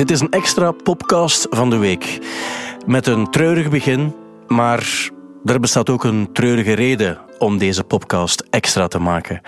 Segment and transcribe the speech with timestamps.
[0.00, 2.18] Dit is een extra podcast van de week.
[2.86, 4.14] Met een treurig begin,
[4.48, 5.10] maar
[5.44, 9.40] er bestaat ook een treurige reden om deze podcast extra te maken.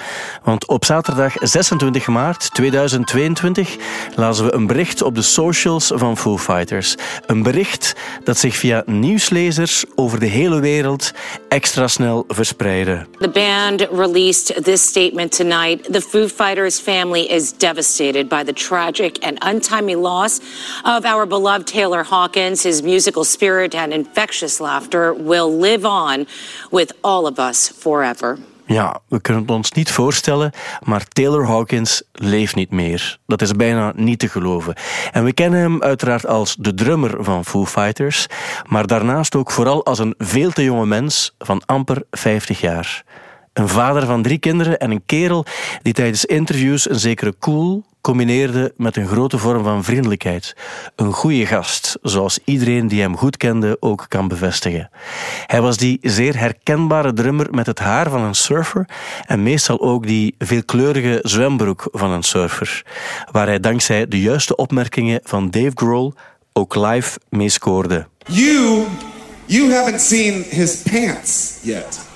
[0.44, 3.76] Want op zaterdag 26 maart 2022
[4.16, 6.94] lazen we een bericht op de socials van Foo Fighters.
[7.26, 7.92] Een bericht
[8.24, 11.12] dat zich via nieuwslezers over de hele wereld
[11.48, 13.06] extra snel verspreidde.
[13.18, 15.92] The band released this statement tonight.
[15.92, 20.40] The Foo Fighters family is devastated by the tragic and untimely loss
[20.82, 22.62] of our beloved Taylor Hawkins.
[22.62, 26.26] His musical spirit and infectious laughter will live on
[26.70, 28.38] with all of us forever.
[28.66, 33.18] Ja, we kunnen het ons niet voorstellen, maar Taylor Hawkins leeft niet meer.
[33.26, 34.74] Dat is bijna niet te geloven.
[35.12, 38.26] En we kennen hem uiteraard als de drummer van Foo Fighters,
[38.68, 43.04] maar daarnaast ook vooral als een veel te jonge mens van amper 50 jaar.
[43.52, 45.44] Een vader van drie kinderen en een kerel
[45.82, 50.56] die tijdens interviews een zekere cool combineerde met een grote vorm van vriendelijkheid.
[50.96, 54.90] Een goede gast, zoals iedereen die hem goed kende ook kan bevestigen.
[55.46, 58.88] Hij was die zeer herkenbare drummer met het haar van een surfer
[59.26, 62.84] en meestal ook die veelkleurige zwembroek van een surfer,
[63.30, 66.12] waar hij dankzij de juiste opmerkingen van Dave Grohl
[66.52, 68.06] ook live mee scoorde.
[68.26, 68.84] You,
[69.46, 72.10] you haven't seen his pants yet.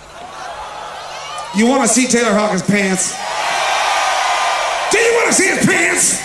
[1.56, 3.14] You want to see Taylor Hawkins' pants?
[4.90, 6.20] Do you want to see his pants?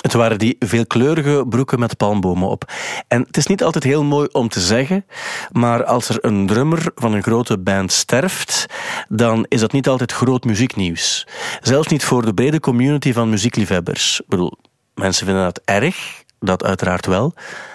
[0.00, 2.72] Het waren die veelkleurige broeken met palmbomen op.
[3.08, 5.06] En het is niet altijd heel mooi om te zeggen,
[5.52, 8.66] maar als er een drummer van een grote band sterft,
[9.08, 11.26] dan is dat niet altijd groot muzieknieuws.
[11.60, 14.20] Zelfs niet voor de brede community van muziekliefhebbers.
[14.20, 14.58] Ik bedoel,
[14.94, 17.34] mensen vinden dat erg, dat uiteraard wel.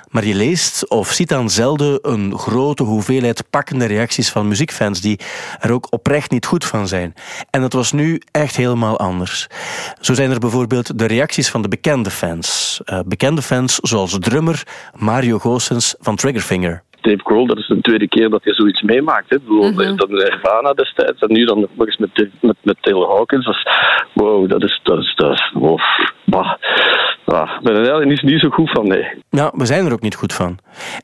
[0.10, 5.20] Maar je leest of ziet dan zelden een grote hoeveelheid pakkende reacties van muziekfans die
[5.60, 7.14] er ook oprecht niet goed van zijn.
[7.50, 9.48] En dat was nu echt helemaal anders.
[10.00, 12.80] Zo zijn er bijvoorbeeld de reacties van de bekende fans.
[12.86, 14.64] Uh, bekende fans zoals drummer
[14.96, 16.84] Mario Goossens van Triggerfinger.
[17.08, 19.30] Dave Grohl, dat is de tweede keer dat hij zoiets meemaakt.
[19.30, 19.38] Hè.
[19.46, 19.96] Mm -hmm.
[19.96, 23.46] Dat Nirvana destijds en nu dan nog eens met, met, met Taylor Hawkins.
[23.46, 23.68] Dat is,
[24.14, 25.80] wow, dat is, dat is, dat is wow,
[26.26, 26.54] bah.
[27.26, 29.08] Ah, ik ben er eigenlijk niet, niet zo goed van, nee.
[29.30, 30.58] Nou, we zijn er ook niet goed van.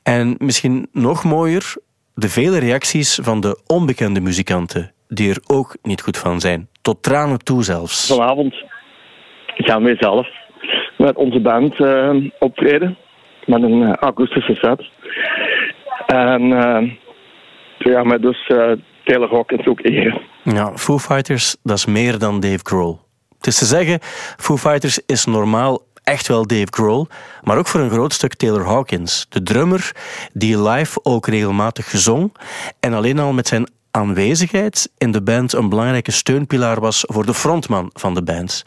[0.04, 1.76] En misschien nog mooier,
[2.16, 6.68] de vele reacties van de onbekende muzikanten, die er ook niet goed van zijn.
[6.82, 8.08] Tot tranen toe zelfs.
[8.08, 8.56] Vanavond
[9.48, 10.28] gaan wij zelf
[10.98, 12.98] met onze band uh, optreden.
[13.46, 14.90] Met een uh, akoestische set.
[16.06, 16.92] En uh,
[17.78, 18.72] ja, met dus uh,
[19.04, 20.22] Taylor Hawkins ook eren.
[20.44, 23.00] Ja, Foo Fighters, dat is meer dan Dave Grohl.
[23.38, 24.00] Het is te zeggen,
[24.38, 27.08] Foo Fighters is normaal echt wel Dave Grohl,
[27.42, 29.92] maar ook voor een groot stuk Taylor Hawkins, de drummer
[30.34, 32.36] die live ook regelmatig gezong
[32.80, 37.34] en alleen al met zijn aanwezigheid in de band een belangrijke steunpilaar was voor de
[37.34, 38.64] frontman van de band.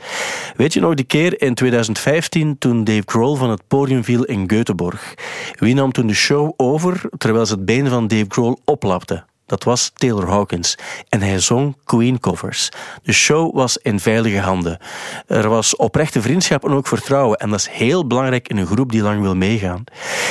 [0.57, 4.51] Weet je nog die keer in 2015 toen Dave Grohl van het podium viel in
[4.53, 5.15] Göteborg?
[5.53, 9.25] Wie nam toen de show over terwijl ze het been van Dave Grohl oplapte?
[9.47, 10.79] Dat was Taylor Hawkins.
[11.09, 12.69] En hij zong Queen covers.
[13.03, 14.79] De show was in veilige handen.
[15.27, 17.39] Er was oprechte vriendschap en ook vertrouwen.
[17.39, 19.85] En dat is heel belangrijk in een groep die lang wil meegaan.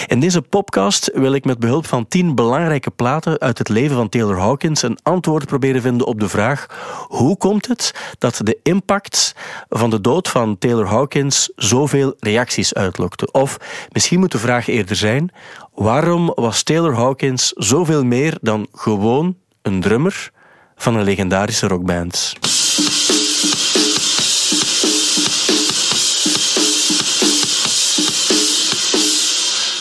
[0.08, 4.10] In deze podcast wil ik met behulp van tien belangrijke platen uit het leven van
[4.10, 6.66] Taylor Hawkins een antwoord proberen vinden op de vraag:
[7.08, 9.36] hoe komt het dat de impact
[9.70, 13.32] van de dood van Taylor Hawkins zoveel reacties uitlokte?
[13.32, 13.58] Of
[13.92, 15.32] misschien moet de vraag eerder zijn:
[15.76, 20.32] waarom was Taylor Hawkins zoveel meer dan gewoon een drummer
[20.76, 22.34] van een legendarische rockband?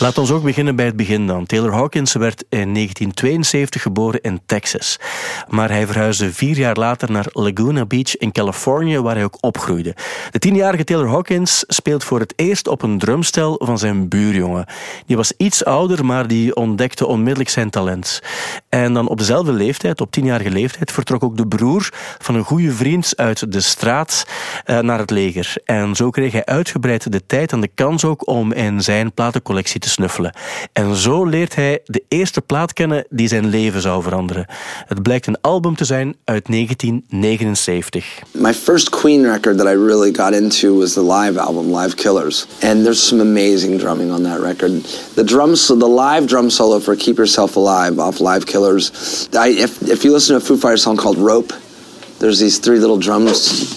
[0.05, 1.45] Laat ons ook beginnen bij het begin dan.
[1.45, 4.99] Taylor Hawkins werd in 1972 geboren in Texas.
[5.47, 9.95] Maar hij verhuisde vier jaar later naar Laguna Beach in Californië, waar hij ook opgroeide.
[10.31, 14.65] De tienjarige Taylor Hawkins speelt voor het eerst op een drumstel van zijn buurjongen.
[15.05, 18.21] Die was iets ouder, maar die ontdekte onmiddellijk zijn talent.
[18.75, 22.71] En dan op dezelfde leeftijd, op tienjarige leeftijd, vertrok ook de broer van een goede
[22.71, 24.25] vriend uit de straat
[24.65, 25.55] uh, naar het leger.
[25.65, 29.79] En zo kreeg hij uitgebreid de tijd en de kans ook om in zijn platencollectie
[29.79, 30.35] te snuffelen.
[30.73, 34.45] En zo leert hij de eerste plaat kennen die zijn leven zou veranderen.
[34.85, 38.05] Het blijkt een album te zijn uit 1979.
[38.31, 42.47] My first Queen record that I really got into was the live album Live Killers.
[42.61, 44.71] And there's some amazing drumming on that record.
[45.13, 48.64] The drums the live drum solo for Keep Yourself Alive off Live Killers.
[48.73, 51.53] I, if if you listen to a Foo Fighters song called Rope
[52.19, 53.25] there's these three little drum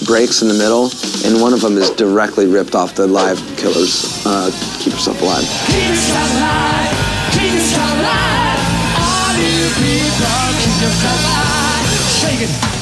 [0.07, 0.91] breaks in the middle,
[1.25, 5.45] and one of them is directly ripped off the live Killers uh, Keep Yourself Alive.
[5.67, 8.61] Keep yourself alive, keep yourself alive.
[8.95, 11.89] All you people, keep yourself alive.
[12.21, 12.78] Shake it.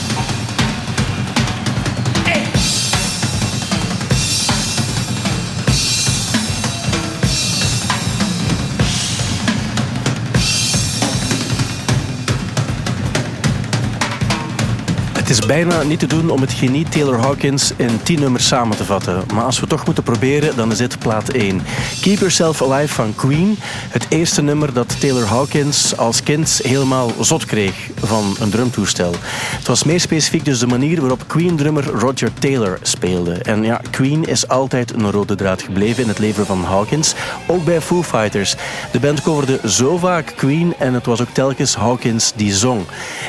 [15.26, 18.76] Het is bijna niet te doen om het genie Taylor Hawkins in tien nummers samen
[18.76, 19.24] te vatten.
[19.34, 21.62] Maar als we toch moeten proberen, dan is dit plaat 1.
[22.00, 23.56] Keep Yourself Alive van Queen.
[23.88, 29.14] Het eerste nummer dat Taylor Hawkins als kind helemaal zot kreeg van een drumtoestel.
[29.56, 33.32] Het was meer specifiek dus de manier waarop Queen-drummer Roger Taylor speelde.
[33.32, 37.14] En ja, Queen is altijd een rode draad gebleven in het leven van Hawkins.
[37.46, 38.54] Ook bij Foo Fighters.
[38.92, 42.82] De band coverde zo vaak Queen en het was ook telkens Hawkins die zong.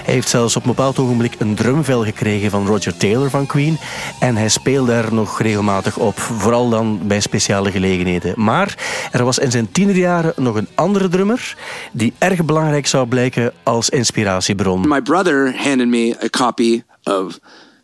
[0.03, 1.55] Hij heeft zelfs op een bepaald ogenblik een
[1.87, 3.77] drumvel gekregen van Roger Taylor van Queen.
[4.19, 8.33] En hij speelde er nog regelmatig op, vooral dan bij speciale gelegenheden.
[8.35, 8.77] Maar
[9.11, 11.57] er was in zijn tienerjaren nog een andere drummer
[11.91, 14.87] die erg belangrijk zou blijken als inspiratiebron.
[14.87, 17.39] My brother handed me a copy of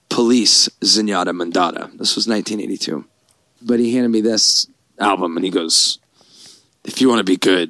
[0.07, 1.89] Police Zenyatta Mandata.
[1.97, 3.03] This was 1982.
[3.59, 5.99] But he handed me this album and he goes,
[6.81, 7.69] If you want to be good,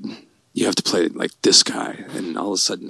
[0.51, 2.05] you have to play like this guy.
[2.17, 2.89] And all of a sudden,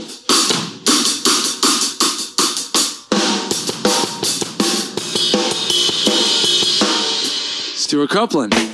[7.94, 8.73] Stuart Copeland.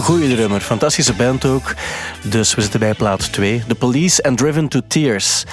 [0.00, 1.74] Goede drummer, fantastische band ook.
[2.22, 3.62] Dus we zitten bij plaat 2.
[3.68, 5.44] The Police and Driven to Tears.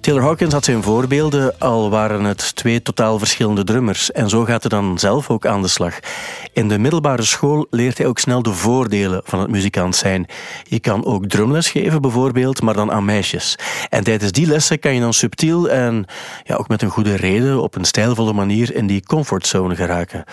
[0.00, 4.12] Taylor Hawkins had zijn voorbeelden, al waren het twee totaal verschillende drummers.
[4.12, 5.98] En zo gaat hij dan zelf ook aan de slag.
[6.52, 10.26] In de middelbare school leert hij ook snel de voordelen van het muzikant zijn.
[10.64, 13.58] Je kan ook drumles geven bijvoorbeeld, maar dan aan meisjes.
[13.88, 16.04] En tijdens die lessen kan je dan subtiel en
[16.44, 20.24] ja, ook met een goede reden op een stijlvolle manier in die comfortzone geraken.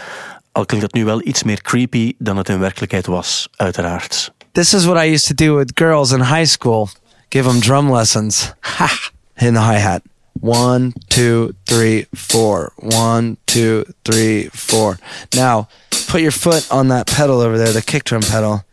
[0.54, 4.34] Al klinkt dat nu wel iets meer creepy dan het in werkelijkheid was, uiteraard.
[4.52, 6.90] This is what I used to do with girls in high school.
[7.30, 8.54] Give them drum lessons.
[8.60, 8.90] Ha!
[9.36, 10.02] In the hi hat.
[10.40, 12.72] One, two, three, four.
[12.76, 15.00] One, two, three, four.
[15.36, 15.68] Now,
[16.08, 18.64] put your foot on that pedal over there, the kick drum pedal.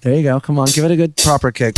[0.00, 0.40] There you go.
[0.40, 1.76] Come on, give it a good proper kick.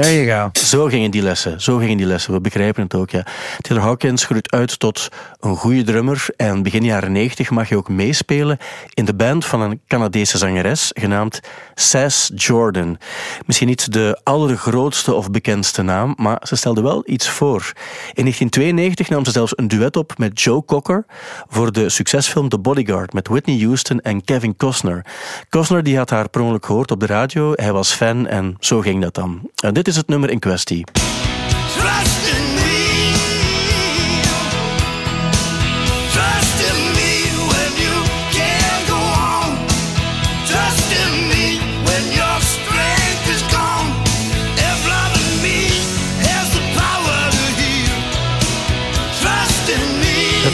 [0.00, 0.60] There you go.
[0.60, 2.32] Zo gingen die lessen, zo gingen die lessen.
[2.32, 3.26] We begrijpen het ook, ja.
[3.60, 5.08] Taylor Hawkins groeit uit tot
[5.40, 8.58] een goede drummer en begin jaren 90 mag je ook meespelen
[8.94, 11.40] in de band van een Canadese zangeres genaamd
[11.74, 12.98] Sass Jordan.
[13.46, 17.72] Misschien niet de allergrootste of bekendste naam, maar ze stelde wel iets voor.
[18.12, 21.04] In 1992 nam ze zelfs een duet op met Joe Cocker
[21.48, 25.04] voor de succesfilm The Bodyguard met Whitney Houston en Kevin Costner.
[25.48, 29.02] Costner die had haar per gehoord op de radio, hij was fan en zo ging
[29.02, 29.50] dat dan.
[29.62, 30.84] En dit is het nummer in kwestie.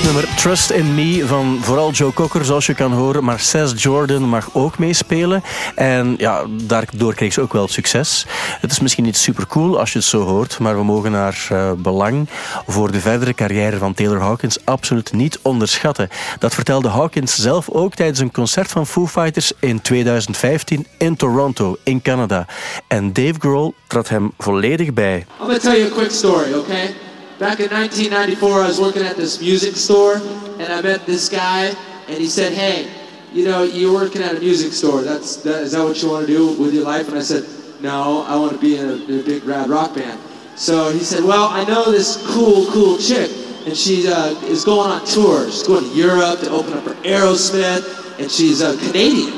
[0.00, 3.24] Het nummer Trust in Me van vooral Joe Cocker, zoals je kan horen.
[3.24, 5.42] Maar Sass Jordan mag ook meespelen.
[5.74, 8.26] En ja, daardoor kreeg ze ook wel succes.
[8.60, 10.58] Het is misschien niet super cool als je het zo hoort.
[10.58, 12.28] Maar we mogen haar eh, belang
[12.66, 16.08] voor de verdere carrière van Taylor Hawkins absoluut niet onderschatten.
[16.38, 21.76] Dat vertelde Hawkins zelf ook tijdens een concert van Foo Fighters in 2015 in Toronto,
[21.84, 22.46] in Canada.
[22.88, 25.16] En Dave Grohl trad hem volledig bij.
[25.18, 26.94] I'm gonna tell you a quick story, okay?
[27.40, 30.16] Back in 1994, I was working at this music store,
[30.60, 31.74] and I met this guy,
[32.06, 32.86] and he said, "Hey,
[33.32, 35.00] you know, you're working at a music store.
[35.00, 37.46] That's that, is that what you want to do with your life?" And I said,
[37.80, 40.20] "No, I want to be in a, in a big rad rock band."
[40.54, 43.30] So he said, "Well, I know this cool, cool chick,
[43.64, 45.50] and she uh, is going on tour.
[45.50, 49.32] She's going to Europe to open up for Aerosmith, and she's a Canadian."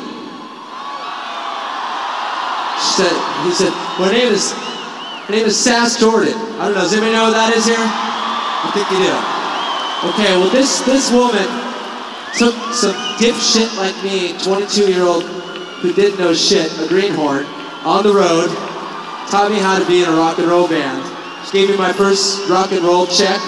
[2.82, 3.14] She said,
[3.46, 3.70] "He said,
[4.02, 4.71] my name is."
[5.26, 6.34] Her name is Sass Jordan.
[6.58, 6.82] I don't know.
[6.82, 7.78] Does anybody know who that is here?
[7.78, 9.14] I think you do.
[10.10, 11.46] Okay, well this this woman
[12.34, 12.90] took some
[13.22, 15.22] dipshit like me, 22 year old
[15.78, 17.46] who didn't know shit, a greenhorn,
[17.86, 18.50] on the road,
[19.30, 21.06] taught me how to be in a rock and roll band.
[21.46, 23.38] She gave me my first rock and roll check,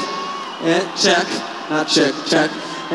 [0.63, 1.27] and check,
[1.71, 2.55] not check, check.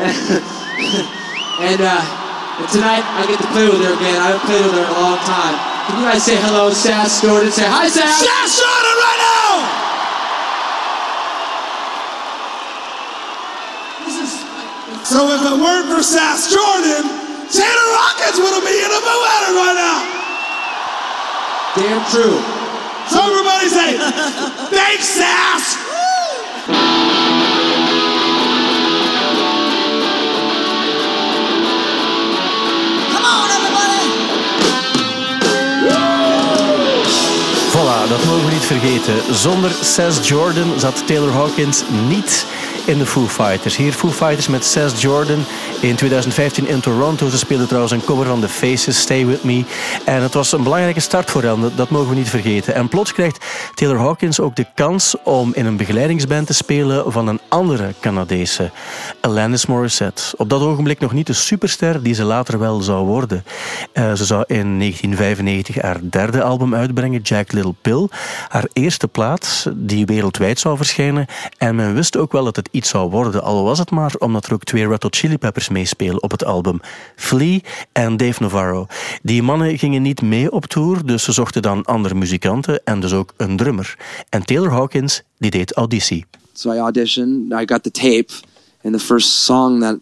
[1.60, 4.16] and uh, and tonight I get to play with her again.
[4.16, 5.69] I haven't played with her in a long time.
[5.86, 7.50] Can you guys say hello, Sass Jordan?
[7.50, 8.20] Say hi, Sass.
[8.20, 9.50] Sass Jordan, right now.
[14.06, 14.32] This is
[15.08, 17.04] So if it weren't for Sass Jordan,
[17.50, 19.98] Taylor Rockets would be in a Foo Fighters right now.
[21.74, 22.38] Damn true.
[23.10, 23.98] So everybody say,
[24.70, 25.78] thanks, Sass.
[33.12, 33.89] Come on, everybody!
[38.10, 39.14] Dat mogen we niet vergeten.
[39.34, 42.46] Zonder Seth Jordan zat Taylor Hawkins niet
[42.84, 43.76] in de Foo Fighters.
[43.76, 45.44] Hier Foo Fighters met Seth Jordan
[45.80, 47.28] in 2015 in Toronto.
[47.28, 49.64] Ze speelden trouwens een cover van The Faces, Stay With Me.
[50.04, 52.74] En het was een belangrijke start voor hen, dat- mogen we niet vergeten.
[52.74, 53.44] En plots krijgt
[53.74, 58.70] Taylor Hawkins ook de kans om in een begeleidingsband te spelen van een andere Canadese,
[59.20, 60.22] Alanis Morissette.
[60.36, 63.44] Op dat ogenblik nog niet de superster die ze later wel zou worden.
[63.92, 68.08] Eh, ze zou in 1995 haar derde album uitbrengen, Jack Little Pill.
[68.48, 71.26] Haar eerste plaat die wereldwijd zou verschijnen.
[71.58, 74.46] En men wist ook wel dat het iets zou worden, al was het maar omdat
[74.46, 76.80] er ook twee Red Hot Chili Peppers meespelen op het album.
[77.16, 77.58] Flea
[77.92, 78.86] en Dave Navarro.
[79.22, 83.12] Die mannen gingen niet mee op tour, dus ze zochten dan andere muzikanten en dus
[83.12, 83.98] ook een drummer.
[84.28, 86.26] En Taylor Hawkins die deed auditie.
[86.52, 87.52] So I auditioned.
[87.52, 88.28] I got the tape,
[88.84, 89.98] and the first song that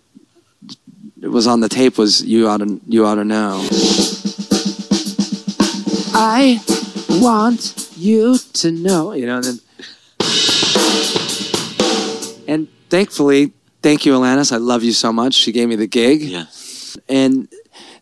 [1.21, 3.61] was on the tape was "You Oughta You Oughta Know."
[6.15, 6.61] I
[7.21, 9.37] want you to know, you know.
[9.37, 9.61] And, then,
[12.49, 14.53] and thankfully, thank you, Alanis.
[14.53, 15.35] I love you so much.
[15.35, 16.23] She gave me the gig.
[16.23, 16.45] Yeah.
[17.09, 17.49] and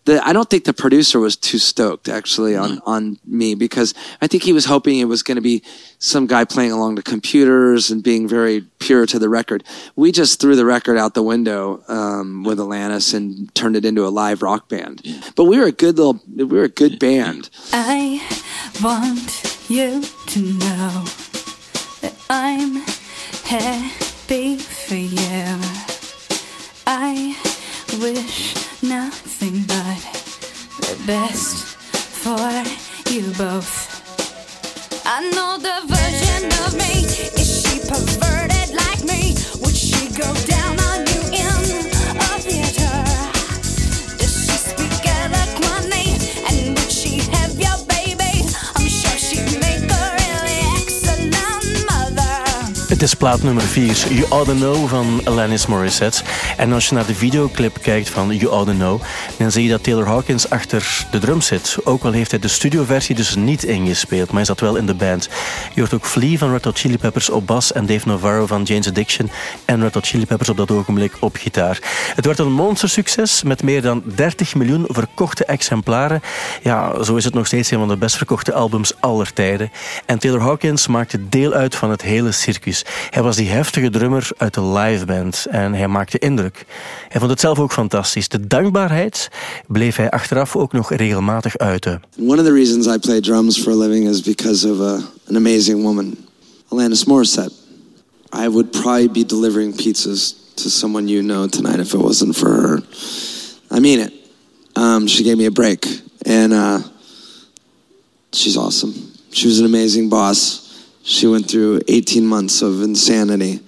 [0.07, 3.93] the I don't think the producer was too stoked actually on on me because
[4.23, 5.63] I think he was hoping it was going to be
[5.99, 9.65] some guy playing along the computers and being very pure to the record.
[9.97, 14.07] We just threw the record out the window um, with Alanis and turned it into
[14.07, 15.03] a live rock band.
[15.35, 17.51] But we were a good little we were a good band.
[17.73, 18.23] I
[18.83, 21.05] want you to know
[22.01, 22.83] that I'm
[24.29, 25.61] happy for you.
[26.85, 27.37] I
[28.01, 30.03] wish nothing but
[30.81, 32.51] the best for
[33.13, 33.71] you both.
[35.07, 37.05] I know the version of me.
[37.41, 39.35] Is she perverted like me?
[39.61, 40.56] Would she go down
[52.97, 56.23] Het is plaat nummer 4, You Oughta Know van Alanis Morissette.
[56.57, 59.03] En als je naar de videoclip kijkt van You Oughta Know,
[59.39, 61.77] dan zie je dat Taylor Hawkins achter de drum zit.
[61.85, 64.95] Ook al heeft hij de studioversie dus niet ingespeeld, maar hij zat wel in de
[64.95, 65.29] band.
[65.75, 68.63] Je hoort ook Flea van Red Hot Chili Peppers op bas en Dave Navarro van
[68.63, 69.31] Jane's Addiction
[69.65, 71.79] en Red Hot Chili Peppers op dat ogenblik op gitaar.
[72.15, 76.23] Het werd een monstersucces met meer dan 30 miljoen verkochte exemplaren.
[76.63, 79.71] Ja, zo is het nog steeds een van de best verkochte albums aller tijden.
[80.07, 82.85] En Taylor Hawkins maakte deel uit van het hele circus.
[83.11, 86.65] Hij was die heftige drummer uit de liveband en hij maakte indruk.
[87.09, 88.29] Hij vond het zelf ook fantastisch.
[88.29, 89.26] De dankbaarheid
[89.69, 92.03] bleef hij achteraf ook nog regelmatig uiten.
[92.19, 95.37] One of the reasons I play drums for a living is because of uh, an
[95.37, 96.17] amazing woman,
[96.69, 97.53] Alanis Morissette.
[98.33, 102.49] I would probably be delivering pizzas to someone you know tonight if it wasn't for
[102.49, 102.83] her.
[103.71, 104.13] I mean it.
[104.75, 105.87] Um, she gave me a break,
[106.27, 106.81] and uh,
[108.33, 108.93] she's awesome.
[109.33, 110.85] She was an amazing boss.
[111.03, 113.61] She went through 18 months of insanity,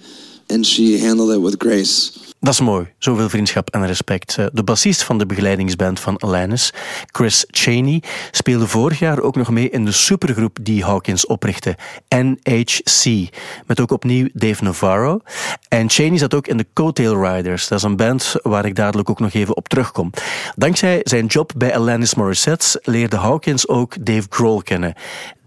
[0.49, 2.18] and she handled it with grace.
[2.41, 4.37] Dat is mooi, zoveel vriendschap en respect.
[4.37, 6.73] Eh, De bassist van de begeleidingsband van Alanis,
[7.05, 11.77] Chris Cheney, speelde vorig jaar ook nog mee in de supergroep die Hawkins oprichtte,
[12.09, 13.29] NHC.
[13.65, 15.19] Met ook opnieuw Dave Navarro.
[15.67, 17.67] En Cheney zat ook in de Coattail Riders.
[17.67, 20.11] Dat is een band waar ik dadelijk ook nog even op terugkom.
[20.55, 24.93] Dankzij zijn job bij Alanis Morissette leerde Hawkins ook Dave Grohl kennen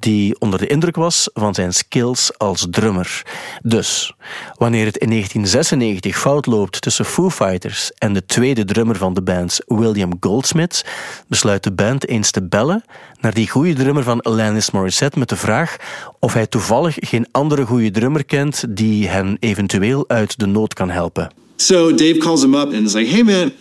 [0.03, 3.23] die onder de indruk was van zijn skills als drummer.
[3.63, 4.15] Dus,
[4.57, 9.23] wanneer het in 1996 fout loopt tussen Foo Fighters en de tweede drummer van de
[9.23, 10.85] band, William Goldsmith,
[11.29, 12.85] besluit de band eens te bellen
[13.21, 15.77] naar die goede drummer van Alanis Morissette met de vraag
[16.19, 20.91] of hij toevallig geen andere goede drummer kent die hen eventueel uit de nood kan
[20.91, 21.31] helpen.
[21.57, 23.53] So Dave calls him up and is like, "Hey man,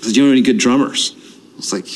[0.00, 1.16] do you know any good drummers?"
[1.58, 1.88] It's like,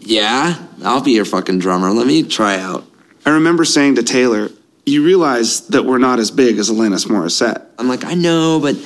[0.00, 1.90] yeah, I'll be your fucking drummer.
[1.90, 2.84] Let me try out.
[3.26, 4.50] I remember saying to Taylor,
[4.84, 8.76] "You realize that we're not as big as Alanis Morissette." I'm like, I know, but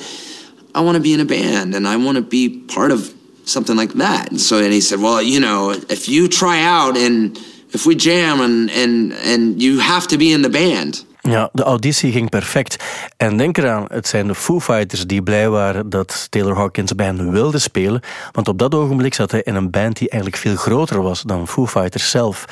[0.73, 3.13] I want to be in a band and I want to be part of
[3.45, 4.29] something like that.
[4.29, 7.37] And so, and he said, well, you know, if you try out and
[7.71, 11.03] if we jam and and and you have to be in the band.
[11.31, 12.83] Ja, de auditie ging perfect.
[13.17, 17.05] En denk eraan, het zijn de Foo Fighters die blij waren dat Taylor Hawkins bij
[17.05, 18.01] hen wilde spelen.
[18.31, 21.47] Want op dat ogenblik zat hij in een band die eigenlijk veel groter was dan
[21.47, 22.45] Foo Fighters zelf.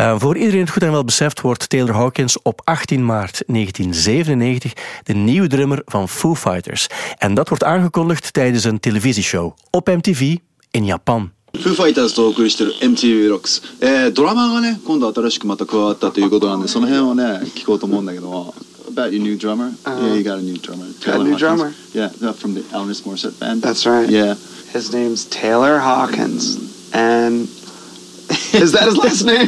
[0.00, 4.72] Uh, voor iedereen het goed en wel beseft wordt Taylor Hawkins op 18 maart 1997
[5.02, 6.86] de nieuwe drummer van Foo Fighters.
[7.18, 10.36] En dat wordt aangekondigd tijdens een televisieshow op MTV
[10.70, 11.32] in Japan.
[11.53, 17.23] フーファイターズとお送りしてる MTV ロックス、えー、ドラマーがね今度新しくまた加わったということなんでその辺をね
[17.55, 18.53] 聞こうと思うんだけども
[18.89, 19.71] About your new drummer?
[19.85, 20.85] Uh, yeah, you got a new drummer.
[21.05, 21.73] Got a new drummer?
[21.93, 23.61] Yeah, from the Alanis Morissette band.
[23.61, 24.09] That's right.
[24.09, 24.33] Yeah.
[24.33, 26.91] His name's Taylor Hawkins.
[26.91, 29.47] And is that his last name?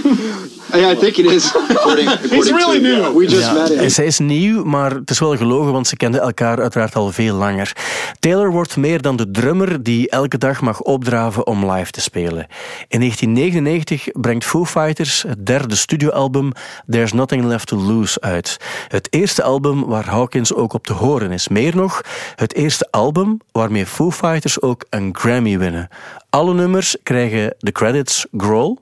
[0.76, 1.54] Yeah, I think it is.
[1.54, 3.18] According, according He's really to, new.
[3.18, 3.88] We just Ja, met him.
[3.88, 7.34] Zij is nieuw, maar het is wel gelogen, want ze kenden elkaar uiteraard al veel
[7.34, 7.72] langer.
[8.18, 12.46] Taylor wordt meer dan de drummer die elke dag mag opdraven om live te spelen.
[12.88, 16.52] In 1999 brengt Foo Fighters het derde studioalbum
[16.90, 18.56] There's Nothing Left to Lose uit.
[18.88, 21.48] Het eerste album waar Hawkins ook op te horen is.
[21.48, 22.00] Meer nog,
[22.34, 25.88] het eerste album waarmee Foo Fighters ook een Grammy winnen.
[26.30, 28.76] Alle nummers krijgen de credits Grohl,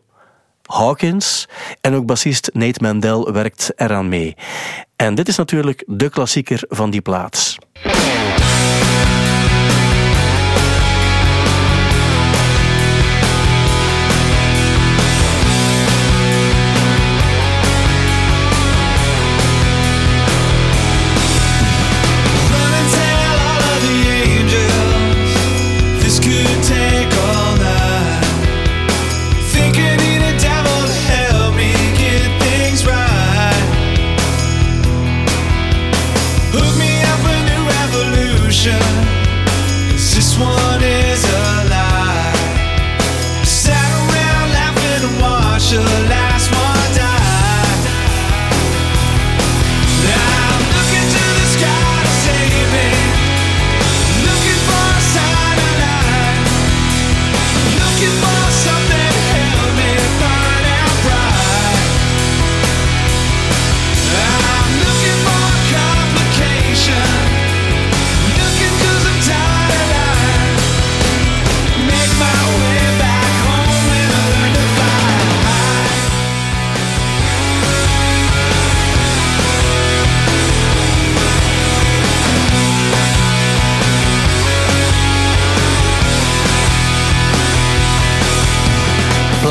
[0.66, 1.48] Hawkins
[1.80, 4.36] en ook bassist Nate Mandel werkt eraan mee.
[4.96, 7.58] En dit is natuurlijk de klassieker van die plaats.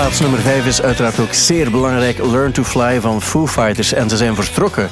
[0.04, 2.18] Plaats nummer 5 is uiteraard ook zeer belangrijk.
[2.18, 3.94] Learn to Fly van Foo Fighters.
[3.94, 4.90] En ze zijn vertrokken.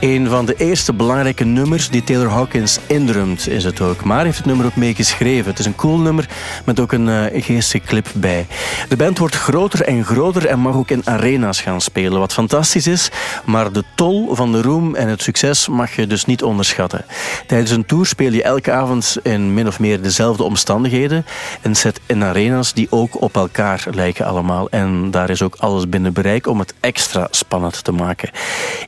[0.00, 4.04] Een van de eerste belangrijke nummers die Taylor Hawkins indrumt is het ook.
[4.04, 5.50] Maar heeft het nummer ook meegeschreven.
[5.50, 6.28] Het is een cool nummer
[6.64, 8.46] met ook een uh, clip bij.
[8.88, 12.18] De band wordt groter en groter en mag ook in arena's gaan spelen.
[12.18, 13.10] Wat fantastisch is.
[13.44, 17.04] Maar de tol van de roem en het succes mag je dus niet onderschatten.
[17.46, 21.26] Tijdens een tour speel je elke avond in min of meer dezelfde omstandigheden.
[21.60, 24.50] En zet in arena's die ook op elkaar lijken allemaal.
[24.70, 28.30] En daar is ook alles binnen bereik om het extra spannend te maken.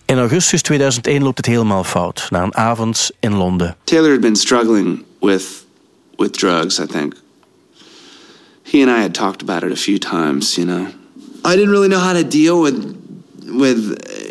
[0.05, 2.27] In augustus 2001 loopt het helemaal fout.
[2.31, 3.77] Na een avond in Londen.
[3.85, 5.65] Taylor had been struggling with
[6.17, 7.15] with drugs, I think.
[8.63, 10.87] He and I had talked about it a few times, you know.
[11.45, 12.75] I didn't really know how to deal with
[13.47, 13.79] with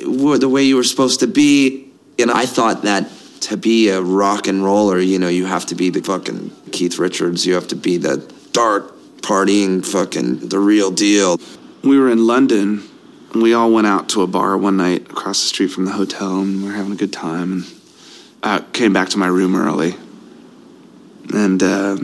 [0.05, 1.85] uh, the way you were supposed to be,
[2.17, 3.03] and I thought that
[3.49, 6.97] to be a rock and roller, you know, you have to be the fucking Keith
[6.97, 8.17] Richards, you have to be the
[8.51, 8.92] dark
[9.23, 11.39] partying fucking the real deal.
[11.83, 12.87] We were in London
[13.33, 15.93] and we all went out to a bar one night across the street from the
[15.93, 17.63] hotel and we were having a good time and
[18.43, 19.95] I came back to my room early.
[21.33, 21.95] And uh,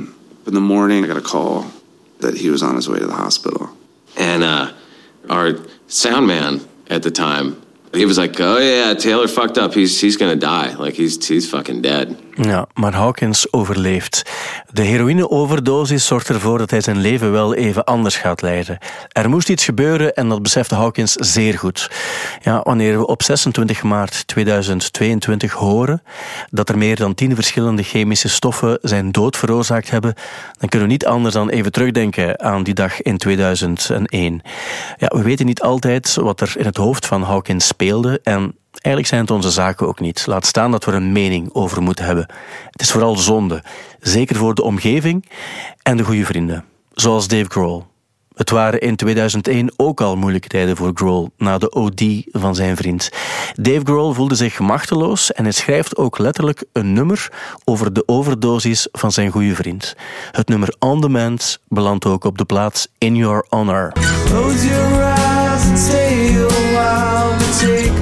[0.47, 1.69] in the morning, I got a call
[2.21, 3.69] that he was on his way to the hospital.
[4.17, 4.71] And uh,
[5.29, 5.55] our
[5.87, 9.73] sound man at the time, he was like, "Oh yeah, Taylor fucked up.
[9.73, 10.75] He's he's gonna die.
[10.77, 12.07] Like he's he's fucking dead."
[12.41, 14.31] Ja, maar Hawkins overleeft.
[14.71, 18.77] De heroïneoverdosis zorgt ervoor dat hij zijn leven wel even anders gaat leiden.
[19.11, 21.91] Er moest iets gebeuren en dat besefte Hawkins zeer goed.
[22.41, 26.01] Ja, wanneer we op 26 maart 2022 horen
[26.49, 30.13] dat er meer dan 10 verschillende chemische stoffen zijn dood veroorzaakt hebben,
[30.59, 34.41] dan kunnen we niet anders dan even terugdenken aan die dag in 2001.
[34.97, 37.67] Ja, we weten niet altijd wat er in het hoofd van Hawkins
[38.23, 40.25] en Eigenlijk zijn het onze zaken ook niet.
[40.27, 42.29] Laat staan dat we er een mening over moeten hebben.
[42.69, 43.63] Het is vooral zonde.
[43.99, 45.29] Zeker voor de omgeving
[45.83, 46.65] en de goede vrienden.
[46.93, 47.87] Zoals Dave Grohl.
[48.35, 52.75] Het waren in 2001 ook al moeilijke tijden voor Grohl na de OD van zijn
[52.75, 53.09] vriend.
[53.53, 57.31] Dave Grohl voelde zich machteloos en hij schrijft ook letterlijk een nummer
[57.63, 59.95] over de overdosis van zijn goede vriend.
[60.31, 63.91] Het nummer On Demand belandt ook op de plaats In Your Honor.
[67.51, 67.98] Take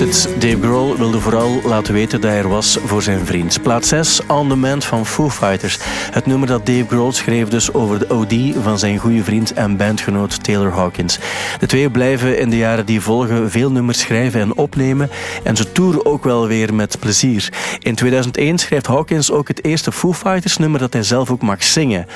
[0.00, 3.62] Dave Grohl wilde vooral laten weten dat hij er was voor zijn vriend.
[3.62, 5.78] Plaats 6, On The Mend van Foo Fighters.
[6.10, 9.76] Het nummer dat Dave Grohl schreef dus over de OD van zijn goede vriend en
[9.76, 11.18] bandgenoot Taylor Hawkins.
[11.58, 15.10] De twee blijven in de jaren die volgen veel nummers schrijven en opnemen
[15.42, 17.52] en ze toeren ook wel weer met plezier.
[17.78, 21.62] In 2001 schrijft Hawkins ook het eerste Foo Fighters nummer dat hij zelf ook mag
[21.62, 22.06] zingen.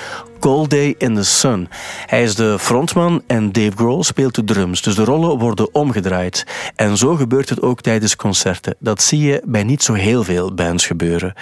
[0.44, 1.68] Cold Day in the Sun.
[2.07, 6.46] Hij is de frontman en Dave Grohl speelt de drums, dus de rollen worden omgedraaid.
[6.76, 8.76] En zo gebeurt het ook tijdens concerten.
[8.78, 11.35] Dat zie je bij niet zo heel veel bands gebeuren.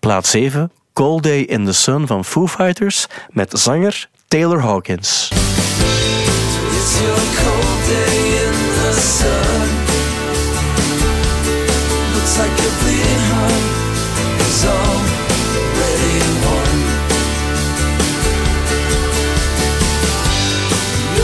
[0.00, 5.28] Plaats 7, Cold Day in the Sun van Foo Fighters met zanger Taylor Hawkins.
[5.32, 6.98] It's
[7.42, 9.80] cold day in the sun.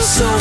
[0.07, 0.36] So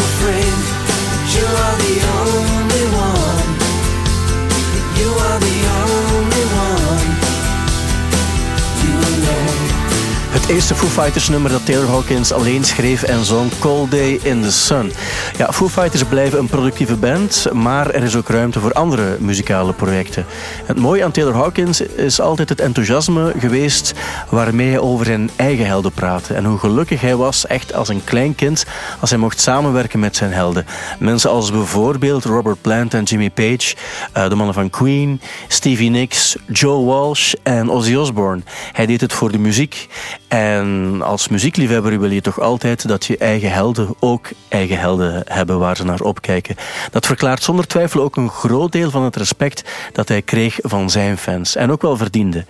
[10.48, 14.52] Eerste Foo Fighters nummer dat Taylor Hawkins alleen schreef en zong, Cold Day in the
[14.52, 14.92] Sun.
[15.36, 19.72] Ja, Foo Fighters blijven een productieve band, maar er is ook ruimte voor andere muzikale
[19.72, 20.26] projecten.
[20.64, 23.94] Het mooie aan Taylor Hawkins is altijd het enthousiasme geweest
[24.28, 26.34] waarmee hij over zijn eigen helden praatte.
[26.34, 28.64] En hoe gelukkig hij was, echt als een klein kind,
[29.00, 30.66] als hij mocht samenwerken met zijn helden.
[30.98, 33.74] Mensen als bijvoorbeeld Robert Plant en Jimmy Page,
[34.12, 38.42] eh, de mannen van Queen, Stevie Nicks, Joe Walsh en Ozzy Osbourne.
[38.72, 39.88] Hij deed het voor de muziek.
[40.36, 45.58] En als muziekliefhebber wil je toch altijd dat je eigen helden ook eigen helden hebben
[45.58, 46.56] waar ze naar opkijken.
[46.90, 50.90] Dat verklaart zonder twijfel ook een groot deel van het respect dat hij kreeg van
[50.90, 51.56] zijn fans.
[51.56, 52.44] En ook wel verdiende.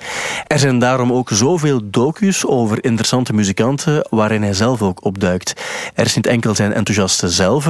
[0.47, 5.63] Er zijn daarom ook zoveel docu's over interessante muzikanten waarin hij zelf ook opduikt.
[5.95, 7.67] Er is niet enkel zijn enthousiaste zelf,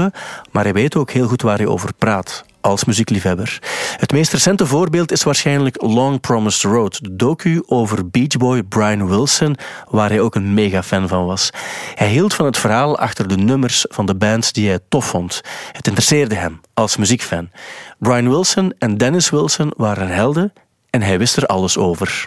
[0.50, 3.58] maar hij weet ook heel goed waar hij over praat als muziekliefhebber.
[3.96, 9.08] Het meest recente voorbeeld is waarschijnlijk Long Promised Road, de docu over Beach Boy Brian
[9.08, 9.56] Wilson,
[9.90, 11.50] waar hij ook een mega fan van was.
[11.94, 15.40] Hij hield van het verhaal achter de nummers van de bands die hij tof vond.
[15.72, 17.50] Het interesseerde hem als muziekfan.
[17.98, 20.52] Brian Wilson en Dennis Wilson waren helden
[20.90, 22.26] en hij wist er alles over.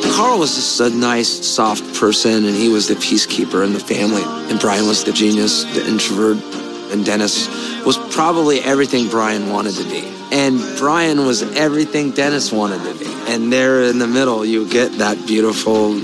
[0.00, 4.24] Carl was a nice, soft person, and he was the peacekeeper in the family.
[4.50, 6.67] And Brian was the genius, the introvert.
[6.92, 7.48] And Dennis
[7.84, 10.12] was probably everything Brian wanted to be.
[10.30, 13.10] And Brian was everything Dennis wanted to be.
[13.32, 15.98] And there in the middle, you get that beautiful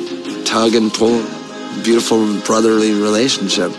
[0.45, 1.23] tug and pull,
[1.83, 3.73] beautiful brotherly relationship.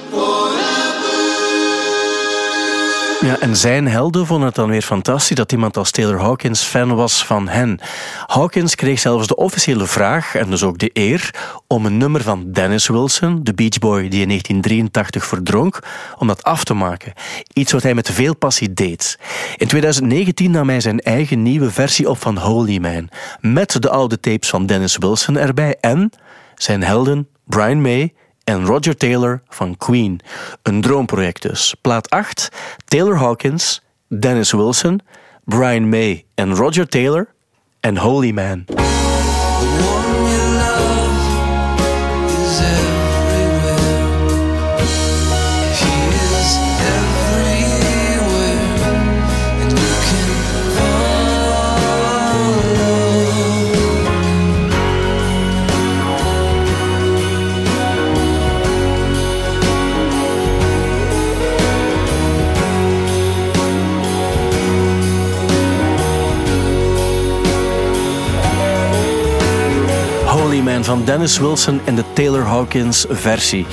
[3.26, 6.96] Ja, en zijn helden vonden het dan weer fantastisch dat iemand als Taylor Hawkins fan
[6.96, 7.80] was van hen.
[8.26, 11.30] Hawkins kreeg zelfs de officiële vraag, en dus ook de eer,
[11.68, 15.80] om een nummer van Dennis Wilson, de Beach Boy die in 1983 verdronk,
[16.18, 17.14] om dat af te maken.
[17.54, 19.20] Iets wat hij met veel passie deed.
[19.58, 23.10] In 2019 nam hij zijn eigen nieuwe versie op van Holy Man,
[23.40, 26.12] met de oude tapes van Dennis Wilson erbij en
[26.56, 28.14] zijn helden Brian May
[28.46, 30.20] en Roger Taylor van Queen.
[30.64, 31.76] Een droomproject dus.
[31.82, 32.50] Plaat 8,
[32.86, 35.02] Taylor Hawkins, Dennis Wilson,
[35.44, 37.28] Brian May en Roger Taylor
[37.80, 38.66] en Holy Man.
[70.66, 73.66] Man van Dennis Wilson in de Taylor Hawkins versie.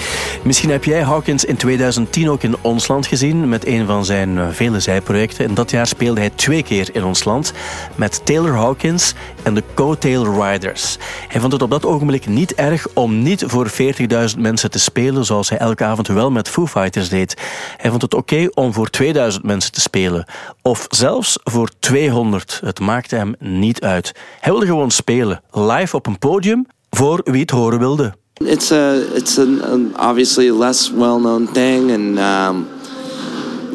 [0.44, 4.38] Misschien heb jij Hawkins in 2010 ook in ons land gezien met een van zijn
[4.38, 5.44] eh, vele zijprojecten.
[5.44, 7.52] En dat jaar speelde hij twee keer in ons land
[7.94, 10.96] met Taylor Hawkins en de Co-Tail Riders.
[11.28, 15.24] Hij vond het op dat ogenblik niet erg om niet voor 40.000 mensen te spelen
[15.24, 17.42] zoals hij elke avond wel met Foo Fighters deed.
[17.76, 20.26] Hij vond het oké om voor 2000 mensen te spelen.
[20.62, 22.60] Of zelfs voor 200.
[22.64, 24.12] Het maakte hem niet uit.
[24.40, 28.14] Hij wilde gewoon spelen, live op een podium, voor wie het horen wilde.
[28.34, 32.66] It's a it's an, an obviously less well known thing, and um,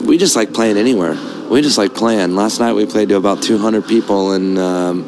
[0.05, 1.15] we just like playing anywhere.
[1.49, 2.35] We just like playing.
[2.35, 5.03] Last night we played to about 200 people, and um,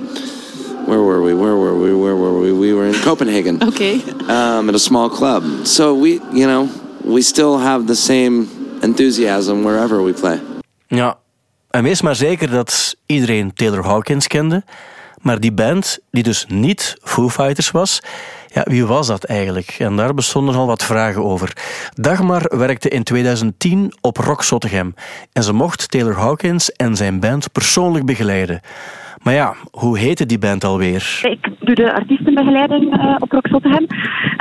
[0.85, 1.33] where were we?
[1.33, 1.93] Where were we?
[1.93, 2.51] Where were we?
[2.51, 3.59] We were in Copenhagen.
[3.69, 4.01] Okay.
[4.27, 5.43] Um, at a small club.
[5.65, 6.69] So we, you know,
[7.03, 8.47] we still have the same
[8.81, 10.39] enthusiasm wherever we play.
[10.87, 11.17] Ja,
[11.69, 14.63] en wees maar zeker dat iedereen Taylor Hawkins kende,
[15.21, 18.01] Maar die band, die dus niet Foo Fighters was,
[18.53, 19.75] ja, wie was dat eigenlijk?
[19.79, 21.53] En daar bestonden al wat vragen over.
[21.93, 24.93] Dagmar werkte in 2010 op Rock Zottegem
[25.33, 28.61] en ze mocht Taylor Hawkins en zijn band persoonlijk begeleiden.
[29.23, 31.19] Maar ja, hoe heette die band alweer?
[31.21, 33.87] Ik doe de artiestenbegeleiding eh, op Rock Zottegem.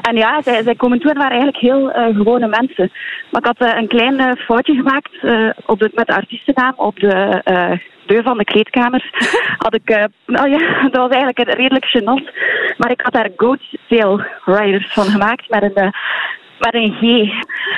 [0.09, 2.91] En ja, zij, zij komen toe en waren eigenlijk heel eh, gewone mensen.
[3.31, 5.11] Maar ik had eh, een klein foutje gemaakt
[5.67, 7.43] op de, met de artiestennaam op de
[8.07, 9.11] deur van de kleedkamer.
[9.65, 10.59] had ik, nou ja,
[10.91, 12.37] dat was eigenlijk redelijk gênant.
[12.77, 15.93] Maar ik had daar Goat Tail Riders van gemaakt met een...
[16.59, 17.33] met een G.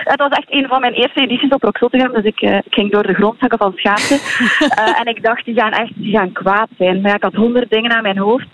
[0.05, 2.75] Het was echt een van mijn eerste edities op Rock Zottegem, dus ik, eh, ik
[2.75, 4.19] ging door de grond zakken van schaamte.
[4.71, 7.01] Eh, en ik dacht, die gaan echt die gaan kwaad zijn.
[7.01, 8.47] Maar ja, ik had honderd dingen aan mijn hoofd.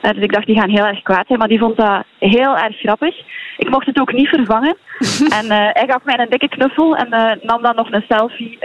[0.00, 1.38] Eh, dus ik dacht, die gaan heel erg kwaad zijn.
[1.38, 3.16] Maar die vond dat heel erg grappig.
[3.56, 4.76] Ik mocht het ook niet vervangen.
[5.38, 8.58] en hij gaf mij een dikke knuffel en nam dan nog een selfie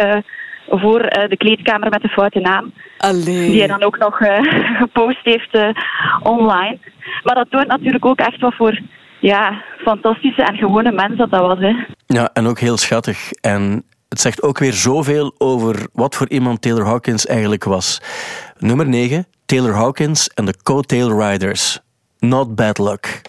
[0.68, 2.74] voor de kleedkamer met de foute naam.
[3.26, 4.18] Die hij dan ook nog
[4.82, 5.58] gepost heeft
[6.24, 6.78] online.
[7.24, 8.80] Maar dat toont natuurlijk ook echt wat voor
[9.24, 11.60] ja, fantastische en gewone mens dat dat was.
[11.60, 11.74] Hè.
[12.08, 13.32] Ja, en ook heel schattig.
[13.32, 18.02] En het zegt ook weer zoveel over wat voor iemand Taylor Hawkins eigenlijk was.
[18.58, 21.80] Nummer 9, Taylor Hawkins en de Coattail Riders.
[22.20, 23.22] Not bad luck.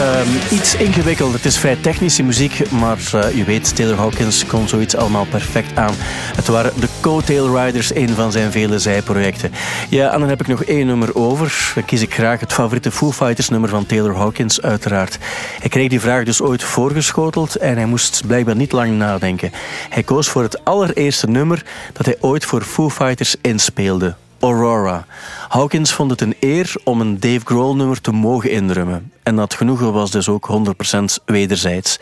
[0.00, 1.32] Ehm, iets ingewikkeld.
[1.32, 5.76] Het is vrij technische muziek, maar eh, je weet, Taylor Hawkins kon zoiets allemaal perfect
[5.76, 5.94] aan.
[6.36, 9.52] Het waren de Coattail Riders, een van zijn vele zijprojecten.
[9.88, 11.72] Ja, en dan heb ik nog één nummer over.
[11.74, 15.18] Dan kies ik graag het favoriete Foo Fighters nummer van Taylor Hawkins, uiteraard.
[15.60, 19.52] Hij kreeg die vraag dus ooit voorgeschoteld en hij moest blijkbaar niet lang nadenken.
[19.88, 24.14] Hij koos voor het allereerste nummer dat hij ooit voor Foo Fighters inspeelde.
[24.40, 25.06] Aurora.
[25.48, 29.12] Hawkins vond het een eer om een Dave Grohl nummer te mogen indrummen.
[29.22, 31.98] En dat genoegen was dus ook 100% wederzijds.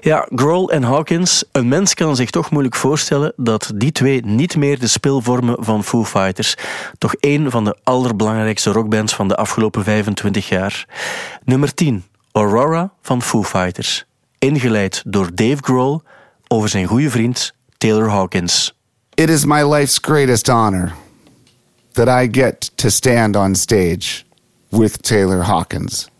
[0.00, 4.56] Ja, Grohl en Hawkins, een mens kan zich toch moeilijk voorstellen dat die twee niet
[4.56, 6.56] meer de spil vormen van Foo Fighters.
[6.98, 10.86] Toch één van de allerbelangrijkste rockbands van de afgelopen 25 jaar.
[11.44, 14.04] Nummer 10, Aurora van Foo Fighters.
[14.38, 16.02] Ingeleid door Dave Grohl
[16.48, 18.74] over zijn goede vriend Taylor Hawkins.
[19.14, 20.94] It is my life's greatest honor
[21.94, 24.26] that I get to stand on stage
[24.70, 26.10] with Taylor Hawkins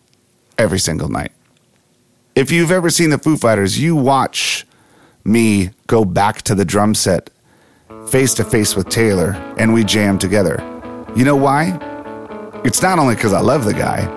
[0.56, 1.32] every single night.
[2.34, 4.66] If you've ever seen the Foo Fighters, you watch
[5.24, 7.30] me go back to the drum set
[8.08, 10.58] face to face with Taylor and we jam together.
[11.16, 11.78] You know why?
[12.64, 14.08] It's not only because I love the guy,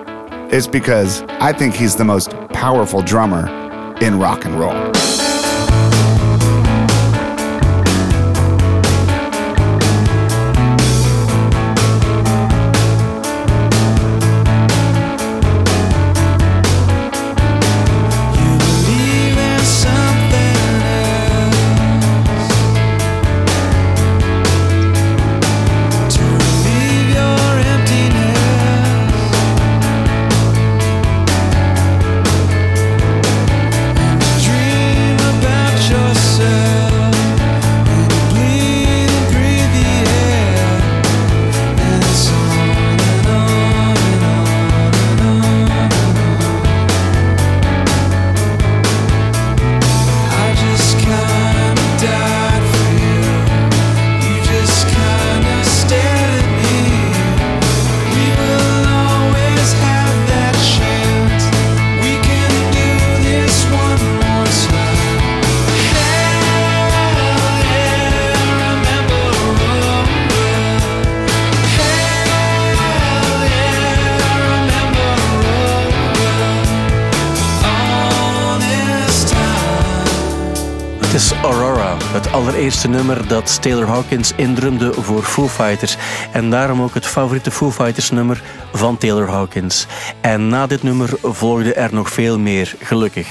[0.50, 3.46] it's because I think he's the most powerful drummer
[4.00, 5.27] in rock and roll.
[82.78, 85.96] Allereerste nummer dat Taylor Hawkins indrumde voor Foo Fighters.
[86.32, 89.86] En daarom ook het favoriete Foo Fighters nummer van Taylor Hawkins.
[90.20, 93.28] En na dit nummer volgde er nog veel meer, gelukkig.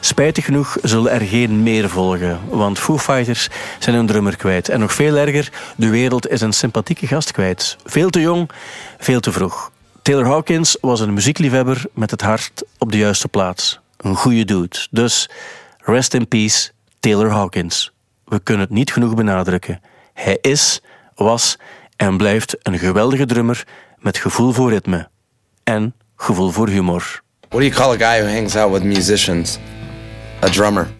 [0.00, 3.48] Spijtig genoeg zullen er geen meer volgen, want Foo Fighters
[3.78, 4.68] zijn een drummer kwijt.
[4.68, 7.76] En nog veel erger, de wereld is een sympathieke gast kwijt.
[7.84, 8.50] Veel te jong,
[8.98, 9.70] veel te vroeg.
[10.02, 13.80] Taylor Hawkins was een muziekliefhebber met het hart op de juiste plaats.
[13.96, 14.86] Een goede dude.
[14.90, 15.30] Dus
[15.78, 16.70] rest in peace,
[17.00, 17.92] Taylor Hawkins.
[18.28, 19.80] We kunnen het niet genoeg benadrukken.
[20.12, 20.82] Hij is,
[21.14, 21.56] was
[21.96, 23.66] en blijft een geweldige drummer
[23.98, 25.08] met gevoel voor ritme
[25.64, 27.20] en gevoel voor humor.
[27.48, 29.58] What do you call a guy who hangs out with musicians?
[30.44, 30.97] A drummer.